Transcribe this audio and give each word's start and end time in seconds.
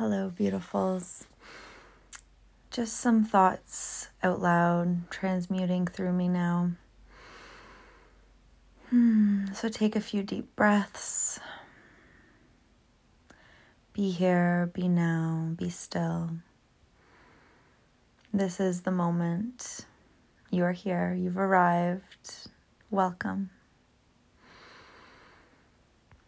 Hello, 0.00 0.32
beautifuls. 0.34 1.26
Just 2.70 2.96
some 2.96 3.22
thoughts 3.22 4.08
out 4.22 4.40
loud, 4.40 5.10
transmuting 5.10 5.86
through 5.86 6.14
me 6.14 6.26
now. 6.26 6.70
Hmm. 8.88 9.52
So 9.52 9.68
take 9.68 9.96
a 9.96 10.00
few 10.00 10.22
deep 10.22 10.56
breaths. 10.56 11.38
Be 13.92 14.10
here, 14.10 14.70
be 14.72 14.88
now, 14.88 15.50
be 15.58 15.68
still. 15.68 16.30
This 18.32 18.58
is 18.58 18.80
the 18.80 18.90
moment. 18.90 19.84
You 20.50 20.64
are 20.64 20.72
here, 20.72 21.12
you've 21.12 21.36
arrived. 21.36 22.48
Welcome. 22.90 23.50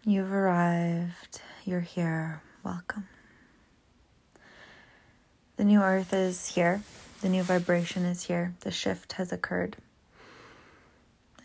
You've 0.04 0.30
arrived, 0.30 1.40
you're 1.64 1.80
here. 1.80 2.42
Welcome. 2.62 3.08
The 5.62 5.68
new 5.68 5.80
earth 5.80 6.12
is 6.12 6.48
here. 6.48 6.82
The 7.20 7.28
new 7.28 7.44
vibration 7.44 8.04
is 8.04 8.24
here. 8.24 8.52
The 8.62 8.72
shift 8.72 9.12
has 9.12 9.30
occurred. 9.30 9.76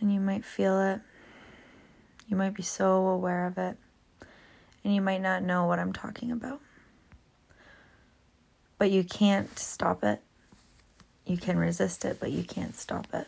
And 0.01 0.11
you 0.11 0.19
might 0.19 0.43
feel 0.43 0.81
it. 0.81 1.01
You 2.27 2.35
might 2.35 2.55
be 2.55 2.63
so 2.63 3.09
aware 3.09 3.45
of 3.45 3.59
it. 3.59 3.77
And 4.83 4.95
you 4.95 5.01
might 5.01 5.21
not 5.21 5.43
know 5.43 5.67
what 5.67 5.77
I'm 5.77 5.93
talking 5.93 6.31
about. 6.31 6.59
But 8.79 8.89
you 8.89 9.03
can't 9.03 9.59
stop 9.59 10.03
it. 10.03 10.19
You 11.27 11.37
can 11.37 11.59
resist 11.59 12.03
it, 12.03 12.19
but 12.19 12.31
you 12.31 12.43
can't 12.43 12.75
stop 12.75 13.05
it. 13.13 13.27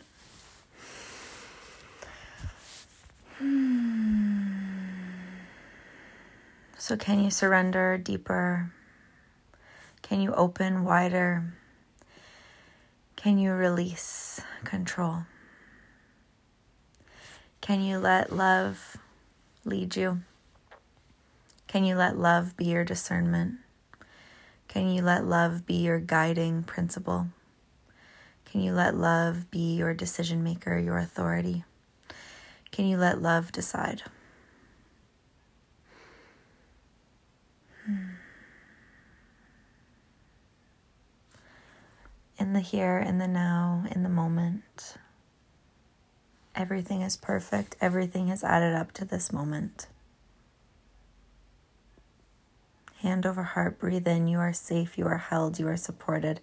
Hmm. 3.38 4.54
So, 6.76 6.96
can 6.96 7.22
you 7.22 7.30
surrender 7.30 7.96
deeper? 7.96 8.72
Can 10.10 10.20
you 10.20 10.34
open 10.34 10.82
wider? 10.82 11.54
Can 13.14 13.38
you 13.38 13.52
release 13.52 14.40
control? 14.64 15.18
Can 17.60 17.80
you 17.80 17.98
let 17.98 18.32
love 18.32 18.96
lead 19.64 19.94
you? 19.94 20.22
Can 21.68 21.84
you 21.84 21.94
let 21.94 22.18
love 22.18 22.56
be 22.56 22.64
your 22.64 22.84
discernment? 22.84 23.58
Can 24.66 24.90
you 24.90 25.00
let 25.02 25.26
love 25.26 25.64
be 25.64 25.74
your 25.74 26.00
guiding 26.00 26.64
principle? 26.64 27.28
Can 28.46 28.62
you 28.62 28.72
let 28.72 28.96
love 28.96 29.48
be 29.48 29.76
your 29.76 29.94
decision 29.94 30.42
maker, 30.42 30.76
your 30.76 30.98
authority? 30.98 31.62
Can 32.72 32.86
you 32.86 32.96
let 32.96 33.22
love 33.22 33.52
decide? 33.52 34.02
In 42.50 42.54
the 42.54 42.60
here, 42.60 42.98
in 42.98 43.18
the 43.18 43.28
now, 43.28 43.84
in 43.92 44.02
the 44.02 44.08
moment. 44.08 44.96
Everything 46.56 47.00
is 47.00 47.16
perfect. 47.16 47.76
Everything 47.80 48.26
has 48.26 48.42
added 48.42 48.74
up 48.74 48.90
to 48.90 49.04
this 49.04 49.32
moment. 49.32 49.86
Hand 53.02 53.24
over 53.24 53.44
heart, 53.44 53.78
breathe 53.78 54.08
in. 54.08 54.26
You 54.26 54.40
are 54.40 54.52
safe. 54.52 54.98
You 54.98 55.06
are 55.06 55.18
held. 55.18 55.60
You 55.60 55.68
are 55.68 55.76
supported. 55.76 56.40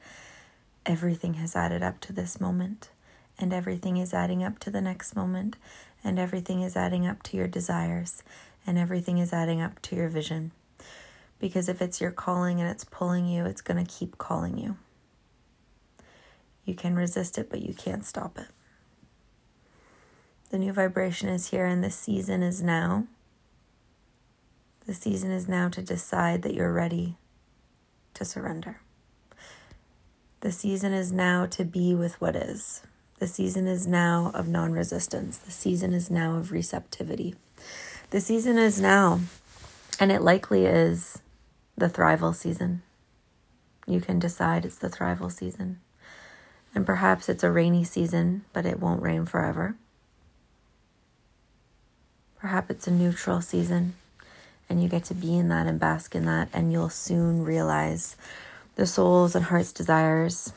Everything 0.86 1.33
has 1.33 1.58
added 1.58 1.83
up 1.83 1.99
to 1.99 2.14
this 2.14 2.39
moment. 2.39 2.89
And 3.38 3.52
everything 3.52 3.97
is 3.97 4.14
adding 4.14 4.42
up 4.42 4.59
to 4.59 4.71
the 4.71 4.80
next 4.80 5.14
moment. 5.14 5.58
And 6.05 6.17
everything 6.17 6.61
is 6.61 6.77
adding 6.77 7.05
up 7.05 7.21
to 7.23 7.36
your 7.36 7.49
desires. 7.49 8.23
And 8.66 8.77
everything 8.77 9.17
is 9.17 9.33
adding 9.33 9.59
up 9.59 9.81
to 9.81 9.95
your 9.97 10.08
vision. 10.08 10.52
Because 11.38 11.67
if 11.67 11.81
it's 11.81 11.99
your 11.99 12.11
calling 12.11 12.61
and 12.61 12.69
it's 12.69 12.86
pulling 12.86 13.27
you, 13.27 13.45
it's 13.45 13.61
going 13.61 13.86
to 13.86 13.92
keep 13.92 14.17
calling 14.17 14.58
you. 14.58 14.77
You 16.68 16.76
can 16.76 16.98
resist 16.98 17.38
it, 17.38 17.50
but 17.50 17.62
you 17.62 17.73
can't 17.73 18.06
stop 18.06 18.38
it. 18.38 18.50
The 20.50 20.60
new 20.60 20.73
vibration 20.73 21.30
is 21.30 21.50
here, 21.50 21.66
and 21.66 21.82
the 21.82 21.89
season 21.89 22.44
is 22.44 22.61
now. 22.61 23.08
The 24.86 24.94
season 24.94 25.32
is 25.32 25.48
now 25.48 25.70
to 25.70 25.82
decide 25.82 26.42
that 26.42 26.54
you're 26.54 26.73
ready 26.73 27.16
to 28.16 28.26
surrender. 28.26 28.82
The 30.42 30.52
season 30.52 30.92
is 30.92 31.10
now 31.10 31.45
to 31.45 31.64
be 31.64 31.95
with 31.95 32.20
what 32.20 32.36
is. 32.36 32.82
The 33.20 33.27
season 33.27 33.66
is 33.66 33.88
now 33.88 34.32
of 34.33 34.50
non 34.50 34.73
resistance. 34.73 35.38
The 35.38 35.52
season 35.52 35.94
is 35.94 36.11
now 36.11 36.36
of 36.36 36.52
receptivity. 36.52 37.36
The 38.10 38.20
season 38.20 38.58
is 38.58 38.82
now, 38.82 39.22
and 40.02 40.11
it 40.11 40.22
likely 40.22 40.66
is 40.66 41.20
the 41.77 41.89
thrival 41.89 42.36
season. 42.36 42.82
You 43.86 44.02
can 44.02 44.20
decide 44.20 44.66
it's 44.66 44.77
the 44.77 44.89
thrival 44.89 45.32
season. 45.32 45.80
And 46.77 46.86
perhaps 46.86 47.27
it's 47.27 47.43
a 47.43 47.49
rainy 47.49 47.83
season, 47.83 48.45
but 48.54 48.64
it 48.64 48.80
won't 48.80 49.02
rain 49.02 49.26
forever. 49.26 49.76
Perhaps 52.38 52.70
it's 52.70 52.88
a 52.88 52.92
neutral 52.92 53.42
season, 53.42 53.95
and 54.70 54.83
you 54.83 54.88
get 54.88 55.04
to 55.05 55.15
be 55.15 55.36
in 55.36 55.48
that 55.48 55.65
and 55.65 55.80
bask 55.80 56.14
in 56.14 56.26
that, 56.26 56.49
and 56.54 56.71
you'll 56.71 56.89
soon 56.89 57.43
realize 57.43 58.15
the 58.76 58.86
soul's 58.86 59.36
and 59.36 59.45
heart's 59.45 59.71
desires 59.71 60.54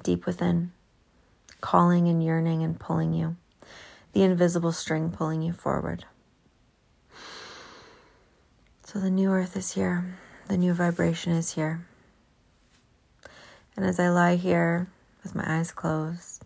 deep 0.00 0.26
within, 0.26 0.70
calling 1.60 2.06
and 2.06 2.22
yearning 2.22 2.62
and 2.62 2.78
pulling 2.78 3.12
you, 3.12 3.34
the 4.12 4.22
invisible 4.22 4.70
string 4.70 5.10
pulling 5.10 5.42
you 5.42 5.52
forward. 5.52 6.04
So 8.84 9.00
the 9.00 9.10
new 9.10 9.32
earth 9.32 9.56
is 9.56 9.72
here, 9.72 10.04
the 10.46 10.56
new 10.56 10.72
vibration 10.72 11.32
is 11.32 11.54
here. 11.54 11.84
And 13.76 13.84
as 13.84 13.98
I 13.98 14.08
lie 14.08 14.36
here 14.36 14.86
with 15.28 15.46
my 15.46 15.58
eyes 15.58 15.72
closed, 15.72 16.42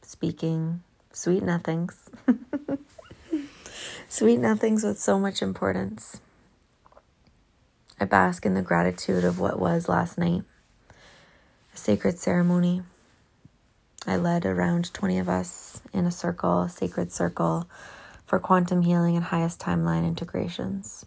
speaking 0.00 0.82
sweet 1.12 1.42
nothings. 1.42 2.08
sweet 4.08 4.38
nothings 4.38 4.82
with 4.82 4.98
so 4.98 5.18
much 5.18 5.42
importance. 5.42 6.20
I 8.00 8.06
bask 8.06 8.46
in 8.46 8.54
the 8.54 8.62
gratitude 8.62 9.24
of 9.24 9.38
what 9.38 9.58
was 9.58 9.88
last 9.88 10.16
night 10.16 10.42
a 11.74 11.76
sacred 11.76 12.18
ceremony. 12.18 12.82
I 14.06 14.16
led 14.16 14.46
around 14.46 14.92
20 14.94 15.18
of 15.18 15.28
us 15.28 15.80
in 15.92 16.06
a 16.06 16.10
circle, 16.10 16.62
a 16.62 16.70
sacred 16.70 17.12
circle 17.12 17.68
for 18.24 18.38
quantum 18.38 18.82
healing 18.82 19.16
and 19.16 19.26
highest 19.26 19.60
timeline 19.60 20.06
integrations. 20.06 21.04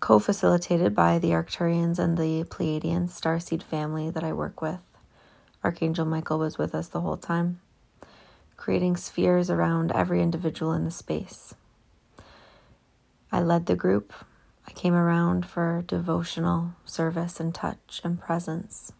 Co 0.00 0.18
facilitated 0.18 0.96
by 0.96 1.20
the 1.20 1.30
Arcturians 1.30 1.98
and 2.00 2.18
the 2.18 2.42
Pleiadian 2.44 3.08
starseed 3.08 3.62
family 3.62 4.10
that 4.10 4.24
I 4.24 4.32
work 4.32 4.60
with. 4.60 4.80
Archangel 5.64 6.04
Michael 6.04 6.38
was 6.38 6.58
with 6.58 6.74
us 6.74 6.88
the 6.88 7.00
whole 7.00 7.16
time, 7.16 7.58
creating 8.58 8.98
spheres 8.98 9.48
around 9.48 9.90
every 9.92 10.20
individual 10.20 10.74
in 10.74 10.84
the 10.84 10.90
space. 10.90 11.54
I 13.32 13.40
led 13.40 13.64
the 13.64 13.74
group. 13.74 14.12
I 14.68 14.72
came 14.72 14.92
around 14.92 15.46
for 15.46 15.82
devotional 15.86 16.74
service 16.84 17.40
and 17.40 17.54
touch 17.54 18.02
and 18.04 18.20
presence. 18.20 18.92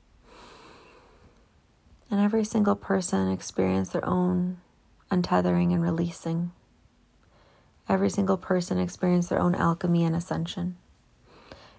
And 2.10 2.18
every 2.18 2.44
single 2.44 2.76
person 2.76 3.30
experienced 3.30 3.92
their 3.92 4.06
own 4.08 4.58
untethering 5.10 5.72
and 5.72 5.82
releasing. 5.82 6.52
Every 7.90 8.08
single 8.08 8.38
person 8.38 8.78
experienced 8.78 9.28
their 9.28 9.40
own 9.40 9.54
alchemy 9.54 10.04
and 10.04 10.16
ascension. 10.16 10.76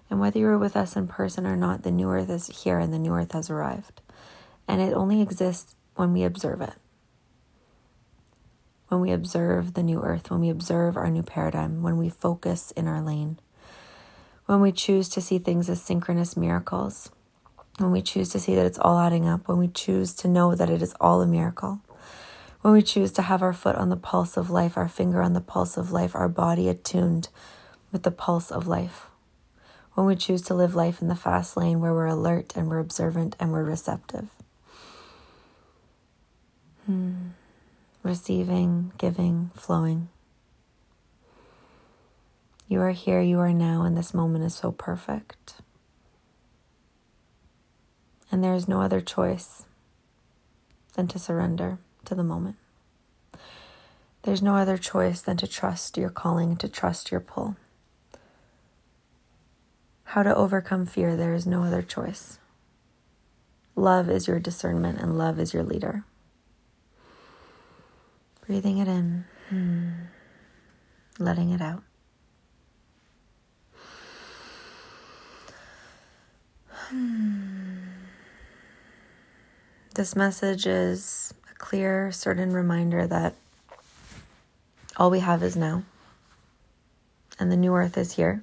And 0.08 0.20
whether 0.20 0.38
you 0.38 0.46
were 0.46 0.58
with 0.58 0.76
us 0.76 0.94
in 0.94 1.08
person 1.08 1.44
or 1.44 1.56
not, 1.56 1.82
the 1.82 1.90
new 1.90 2.08
earth 2.08 2.30
is 2.30 2.62
here 2.62 2.78
and 2.78 2.92
the 2.92 2.98
new 3.00 3.12
earth 3.12 3.32
has 3.32 3.50
arrived 3.50 4.00
and 4.68 4.80
it 4.80 4.92
only 4.92 5.22
exists 5.22 5.74
when 5.94 6.12
we 6.12 6.22
observe 6.24 6.60
it. 6.60 6.74
When 8.88 9.00
we 9.00 9.10
observe 9.10 9.74
the 9.74 9.82
new 9.82 10.00
earth, 10.02 10.30
when 10.30 10.40
we 10.40 10.48
observe 10.48 10.96
our 10.96 11.10
new 11.10 11.22
paradigm, 11.22 11.82
when 11.82 11.96
we 11.96 12.08
focus 12.08 12.70
in 12.72 12.86
our 12.86 13.00
lane, 13.00 13.38
when 14.46 14.60
we 14.60 14.70
choose 14.70 15.08
to 15.10 15.20
see 15.20 15.38
things 15.38 15.68
as 15.68 15.82
synchronous 15.82 16.36
miracles, 16.36 17.10
when 17.78 17.90
we 17.90 18.00
choose 18.00 18.28
to 18.30 18.38
see 18.38 18.54
that 18.54 18.64
it's 18.64 18.78
all 18.78 18.98
adding 18.98 19.26
up, 19.26 19.48
when 19.48 19.58
we 19.58 19.68
choose 19.68 20.14
to 20.14 20.28
know 20.28 20.54
that 20.54 20.70
it 20.70 20.80
is 20.80 20.94
all 21.00 21.20
a 21.20 21.26
miracle, 21.26 21.80
when 22.62 22.72
we 22.72 22.82
choose 22.82 23.12
to 23.12 23.22
have 23.22 23.42
our 23.42 23.52
foot 23.52 23.76
on 23.76 23.90
the 23.90 23.96
pulse 23.96 24.36
of 24.36 24.50
life, 24.50 24.76
our 24.76 24.88
finger 24.88 25.20
on 25.20 25.32
the 25.32 25.40
pulse 25.40 25.76
of 25.76 25.90
life, 25.90 26.14
our 26.14 26.28
body 26.28 26.68
attuned 26.68 27.28
with 27.92 28.02
the 28.02 28.10
pulse 28.10 28.50
of 28.50 28.66
life, 28.66 29.06
when 29.94 30.06
we 30.06 30.14
choose 30.14 30.42
to 30.42 30.54
live 30.54 30.74
life 30.74 31.00
in 31.00 31.08
the 31.08 31.16
fast 31.16 31.56
lane 31.56 31.80
where 31.80 31.92
we're 31.92 32.06
alert 32.06 32.52
and 32.56 32.68
we're 32.68 32.78
observant 32.78 33.34
and 33.40 33.50
we're 33.50 33.64
receptive. 33.64 34.28
Receiving, 38.02 38.92
giving, 38.98 39.50
flowing. 39.54 40.08
You 42.68 42.80
are 42.80 42.92
here, 42.92 43.20
you 43.20 43.38
are 43.40 43.52
now, 43.52 43.82
and 43.82 43.96
this 43.96 44.14
moment 44.14 44.44
is 44.44 44.54
so 44.54 44.72
perfect. 44.72 45.54
And 48.30 48.42
there 48.42 48.54
is 48.54 48.68
no 48.68 48.80
other 48.80 49.00
choice 49.00 49.64
than 50.94 51.08
to 51.08 51.18
surrender 51.18 51.78
to 52.04 52.14
the 52.14 52.24
moment. 52.24 52.56
There's 54.22 54.42
no 54.42 54.56
other 54.56 54.76
choice 54.78 55.20
than 55.20 55.36
to 55.36 55.46
trust 55.46 55.96
your 55.96 56.10
calling, 56.10 56.56
to 56.56 56.68
trust 56.68 57.10
your 57.12 57.20
pull. 57.20 57.56
how 60.10 60.22
to 60.22 60.34
overcome 60.34 60.86
fear. 60.86 61.14
There 61.14 61.34
is 61.34 61.46
no 61.46 61.64
other 61.64 61.82
choice. 61.82 62.38
Love 63.74 64.08
is 64.08 64.26
your 64.26 64.38
discernment, 64.38 64.98
and 64.98 65.18
love 65.18 65.38
is 65.38 65.52
your 65.52 65.62
leader. 65.62 66.04
Breathing 68.46 68.78
it 68.78 68.86
in, 68.86 69.24
letting 71.18 71.50
it 71.50 71.60
out. 71.60 71.82
This 79.94 80.14
message 80.14 80.66
is 80.66 81.34
a 81.50 81.54
clear, 81.54 82.12
certain 82.12 82.52
reminder 82.52 83.06
that 83.08 83.34
all 84.96 85.10
we 85.10 85.18
have 85.20 85.42
is 85.42 85.56
now. 85.56 85.82
And 87.40 87.50
the 87.50 87.56
new 87.56 87.74
earth 87.74 87.98
is 87.98 88.12
here. 88.12 88.42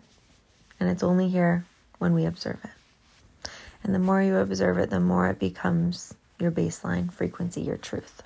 And 0.79 0.89
it's 0.89 1.03
only 1.03 1.29
here 1.29 1.63
when 1.99 2.13
we 2.13 2.25
observe 2.25 2.59
it. 2.63 3.49
And 3.83 3.95
the 3.95 3.99
more 3.99 4.21
you 4.21 4.35
observe 4.35 4.77
it, 4.79 4.89
the 4.89 4.99
more 4.99 5.29
it 5.29 5.39
becomes 5.39 6.13
your 6.39 6.51
baseline 6.51 7.11
frequency, 7.13 7.61
your 7.61 7.77
truth. 7.77 8.23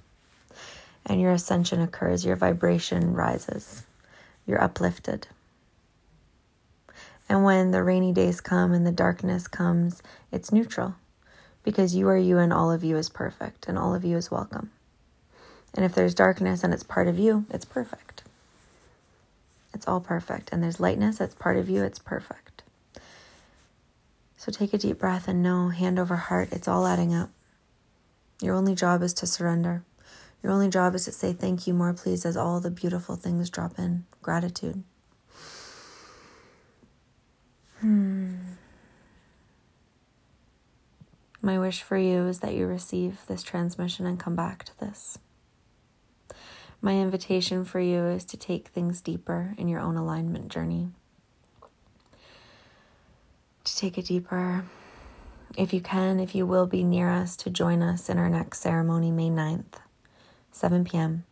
And 1.08 1.20
your 1.22 1.32
ascension 1.32 1.82
occurs, 1.82 2.26
your 2.26 2.36
vibration 2.36 3.14
rises, 3.14 3.86
you're 4.46 4.62
uplifted. 4.62 5.28
And 7.30 7.44
when 7.44 7.72
the 7.72 7.84
rainy 7.84 8.14
days 8.14 8.42
come 8.42 8.74
and 8.74 8.86
the 8.86 8.92
darkness 8.92 9.48
comes, 9.48 10.04
it's 10.32 10.52
neutral 10.52 10.96
because 11.64 11.96
you 11.96 12.08
are 12.08 12.18
you 12.18 12.38
and 12.38 12.54
all 12.54 12.72
of 12.72 12.84
you 12.84 12.96
is 12.98 13.10
perfect 13.10 13.68
and 13.68 13.78
all 13.78 13.96
of 13.96 14.06
you 14.06 14.16
is 14.16 14.32
welcome. 14.32 14.72
And 15.74 15.84
if 15.84 15.94
there's 15.94 16.14
darkness 16.14 16.64
and 16.64 16.74
it's 16.74 16.84
part 16.84 17.08
of 17.08 17.20
you, 17.20 17.46
it's 17.50 17.66
perfect. 17.66 18.24
It's 19.74 19.88
all 19.88 20.00
perfect. 20.00 20.50
And 20.52 20.64
there's 20.64 20.80
lightness 20.80 21.18
that's 21.18 21.36
part 21.36 21.58
of 21.58 21.70
you, 21.70 21.84
it's 21.84 22.00
perfect. 22.00 22.64
So 24.38 24.52
take 24.52 24.74
a 24.74 24.78
deep 24.78 25.00
breath 25.00 25.28
and 25.28 25.44
know, 25.44 25.70
hand 25.70 26.00
over 26.00 26.16
heart, 26.16 26.50
it's 26.52 26.68
all 26.68 26.88
adding 26.88 27.14
up. 27.14 27.30
Your 28.42 28.56
only 28.56 28.76
job 28.76 29.02
is 29.02 29.14
to 29.16 29.28
surrender. 29.28 29.84
Your 30.48 30.54
only 30.54 30.70
job 30.70 30.96
is 30.96 31.04
to 31.04 31.12
say 31.12 31.34
thank 31.34 31.68
you, 31.68 31.74
more 31.74 31.92
please, 31.92 32.26
as 32.26 32.38
all 32.38 32.62
the 32.62 32.72
beautiful 32.72 33.18
things 33.18 33.50
drop 33.50 33.78
in. 33.78 34.06
Gratitude. 34.22 34.82
Hmm. 37.82 38.36
My 41.42 41.60
wish 41.60 41.82
for 41.82 41.98
you 41.98 42.28
is 42.28 42.40
that 42.40 42.54
you 42.54 42.66
receive 42.66 43.20
this 43.28 43.44
transmission 43.44 44.06
and 44.06 44.18
come 44.18 44.38
back 44.38 44.64
to 44.64 44.80
this. 44.80 45.20
My 46.80 46.94
invitation 46.94 47.66
for 47.66 47.82
you 47.82 48.06
is 48.06 48.24
to 48.24 48.38
take 48.38 48.70
things 48.70 49.02
deeper 49.02 49.54
in 49.58 49.68
your 49.68 49.82
own 49.82 49.98
alignment 49.98 50.48
journey. 50.48 50.88
To 53.66 53.76
take 53.76 53.98
it 53.98 54.06
deeper, 54.06 54.64
if 55.58 55.74
you 55.74 55.82
can, 55.82 56.22
if 56.22 56.34
you 56.34 56.46
will 56.46 56.68
be 56.68 56.86
near 56.86 57.10
us, 57.10 57.36
to 57.36 57.50
join 57.50 57.84
us 57.84 58.08
in 58.08 58.18
our 58.18 58.30
next 58.30 58.62
ceremony, 58.62 59.12
May 59.12 59.30
9th, 59.30 59.82
7 60.58 60.86
p.m. 60.86 61.24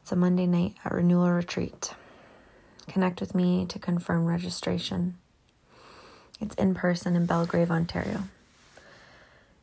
It's 0.00 0.10
a 0.10 0.16
Monday 0.16 0.46
night 0.46 0.76
at 0.82 0.92
Renewal 0.92 1.30
Retreat. 1.30 1.92
Connect 2.88 3.20
with 3.20 3.34
me 3.34 3.66
to 3.66 3.78
confirm 3.78 4.24
registration. 4.24 5.18
It's 6.40 6.54
in 6.54 6.74
person 6.74 7.16
in 7.16 7.26
Belgrave, 7.26 7.70
Ontario. 7.70 8.22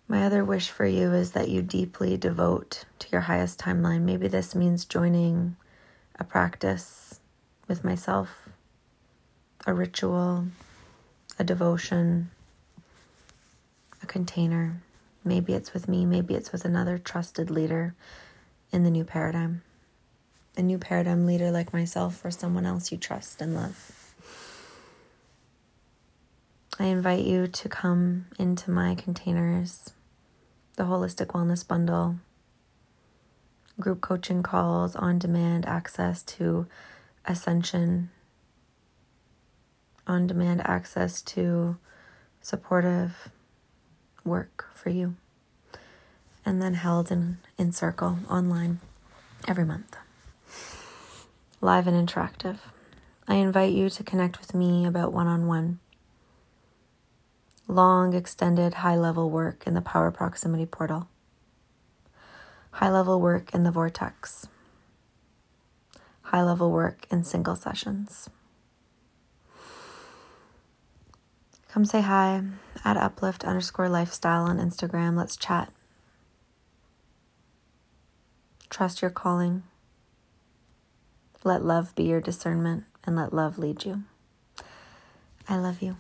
My 0.07 0.23
other 0.23 0.45
wish 0.45 0.69
for 0.69 0.85
you 0.85 1.11
is 1.13 1.31
that 1.31 1.49
you 1.49 1.63
deeply 1.63 2.15
devote 2.15 2.85
to 2.99 3.07
your 3.11 3.21
highest 3.21 3.59
timeline. 3.59 4.01
Maybe 4.01 4.27
this 4.27 4.53
means 4.53 4.85
joining 4.85 5.55
a 6.19 6.23
practice 6.23 7.19
with 7.67 7.83
myself, 7.83 8.49
a 9.65 9.73
ritual, 9.73 10.45
a 11.39 11.43
devotion, 11.43 12.29
a 14.03 14.05
container. 14.05 14.79
Maybe 15.27 15.53
it's 15.53 15.73
with 15.73 15.89
me, 15.89 16.05
maybe 16.05 16.35
it's 16.35 16.53
with 16.53 16.63
another 16.63 16.97
trusted 16.97 17.49
leader 17.51 17.95
in 18.71 18.83
the 18.83 18.89
new 18.89 19.03
paradigm. 19.03 19.61
A 20.55 20.61
new 20.61 20.77
paradigm 20.77 21.25
leader 21.25 21.51
like 21.51 21.73
myself 21.73 22.23
or 22.23 22.31
someone 22.31 22.65
else 22.65 22.91
you 22.91 22.97
trust 22.97 23.41
and 23.41 23.53
love. 23.53 24.13
I 26.79 26.85
invite 26.85 27.25
you 27.25 27.47
to 27.47 27.69
come 27.69 28.27
into 28.39 28.71
my 28.71 28.95
containers, 28.95 29.91
the 30.75 30.83
Holistic 30.83 31.27
Wellness 31.27 31.67
Bundle, 31.67 32.17
group 33.79 33.99
coaching 33.99 34.43
calls, 34.43 34.95
on 34.95 35.19
demand 35.19 35.65
access 35.65 36.23
to 36.23 36.67
Ascension, 37.25 38.11
on 40.05 40.27
demand 40.27 40.61
access 40.65 41.21
to 41.23 41.77
supportive 42.41 43.29
work 44.27 44.67
for 44.73 44.89
you, 44.89 45.15
and 46.45 46.61
then 46.61 46.75
held 46.75 47.11
in, 47.11 47.37
in 47.57 47.71
circle 47.71 48.19
online 48.29 48.79
every 49.47 49.65
month. 49.65 49.95
Live 51.61 51.87
and 51.87 52.07
interactive. 52.07 52.57
I 53.27 53.35
invite 53.35 53.73
you 53.73 53.89
to 53.89 54.03
connect 54.03 54.39
with 54.39 54.53
me 54.53 54.85
about 54.85 55.11
one 55.11 55.27
on 55.27 55.47
one 55.47 55.79
long, 57.67 58.13
extended, 58.13 58.75
high 58.75 58.95
level 58.95 59.29
work 59.29 59.67
in 59.67 59.73
the 59.73 59.81
power 59.81 60.09
proximity 60.09 60.65
portal, 60.65 61.09
high 62.71 62.89
level 62.89 63.19
work 63.19 63.53
in 63.53 63.63
the 63.63 63.71
vortex, 63.71 64.47
high 66.21 66.43
level 66.43 66.71
work 66.71 67.05
in 67.11 67.23
single 67.23 67.55
sessions. 67.55 68.29
Come 71.69 71.83
say 71.83 72.01
hi 72.01 72.43
at 72.83 72.97
uplift 72.97 73.43
underscore 73.43 73.89
lifestyle 73.89 74.43
on 74.43 74.57
Instagram. 74.57 75.15
Let's 75.15 75.35
chat. 75.35 75.71
Trust 78.69 79.01
your 79.01 79.11
calling. 79.11 79.63
Let 81.43 81.63
love 81.63 81.95
be 81.95 82.03
your 82.03 82.21
discernment 82.21 82.83
and 83.05 83.15
let 83.15 83.33
love 83.33 83.57
lead 83.57 83.85
you. 83.85 84.03
I 85.47 85.57
love 85.57 85.81
you. 85.81 85.97